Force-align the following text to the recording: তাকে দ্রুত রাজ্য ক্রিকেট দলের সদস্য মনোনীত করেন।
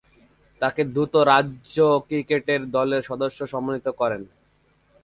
তাকে 0.61 0.81
দ্রুত 0.93 1.13
রাজ্য 1.31 1.75
ক্রিকেট 2.07 2.45
দলের 2.75 3.01
সদস্য 3.09 3.39
মনোনীত 3.55 3.87
করেন। 3.99 4.21